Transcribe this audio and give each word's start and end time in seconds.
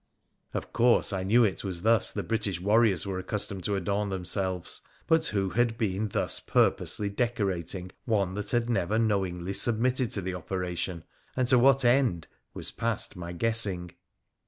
Of 0.55 0.73
course, 0.73 1.13
I 1.13 1.21
knew 1.21 1.43
it 1.43 1.63
was 1.63 1.83
thus 1.83 2.11
the 2.11 2.23
British 2.23 2.59
warriors 2.59 3.05
were 3.05 3.19
accustomed 3.19 3.63
to 3.65 3.75
adorn 3.75 4.09
themselves; 4.09 4.81
but 5.05 5.27
who 5.27 5.51
had 5.51 5.77
been 5.77 6.07
thus 6.07 6.39
purposely 6.39 7.07
decorating 7.07 7.91
one 8.05 8.33
that 8.33 8.49
had 8.49 8.67
never 8.67 8.97
knowingly 8.97 9.53
submitted 9.53 10.09
to 10.13 10.21
the 10.23 10.33
operation, 10.33 11.03
and 11.37 11.47
to 11.49 11.59
what 11.59 11.85
end, 11.85 12.25
was 12.55 12.71
past 12.71 13.15
my 13.15 13.31
guessing. 13.31 13.91